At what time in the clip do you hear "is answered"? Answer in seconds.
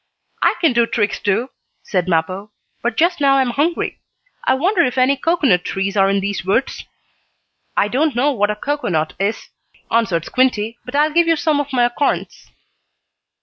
9.19-10.25